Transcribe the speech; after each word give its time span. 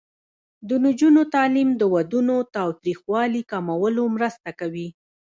د 0.67 0.69
نجونو 0.85 1.21
تعلیم 1.35 1.69
د 1.75 1.81
ودونو 1.93 2.35
تاوتریخوالي 2.55 3.41
کمولو 3.51 4.03
مرسته 4.15 4.49
کوي. 4.59 4.87